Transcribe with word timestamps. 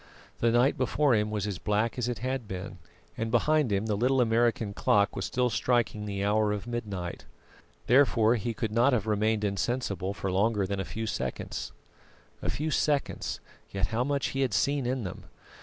The 0.39 0.49
night 0.49 0.79
before 0.79 1.13
him 1.13 1.29
was 1.29 1.45
as 1.45 1.59
black 1.59 1.95
as 1.95 2.07
it 2.09 2.17
had 2.25 2.47
been, 2.47 2.79
and 3.15 3.29
behind 3.29 3.71
him 3.71 3.85
the 3.85 3.93
little 3.95 4.19
American 4.19 4.73
clock 4.73 5.15
was 5.15 5.25
still 5.25 5.51
striking 5.51 6.07
the 6.07 6.25
hour 6.25 6.51
of 6.51 6.65
midnight. 6.65 7.25
Therefore 7.85 8.33
he 8.33 8.55
could 8.55 8.71
not 8.71 8.93
have 8.93 9.05
remained 9.05 9.43
insensible 9.43 10.15
for 10.15 10.31
longer 10.31 10.65
than 10.65 10.79
a 10.79 10.85
few 10.85 11.05
seconds. 11.05 11.71
A 12.41 12.49
few 12.49 12.71
seconds, 12.71 13.41
yet 13.69 13.89
how 13.93 14.03
much 14.03 14.29
he 14.29 14.41
had 14.41 14.55
seen 14.55 14.87
in 14.87 15.03
them. 15.03 15.25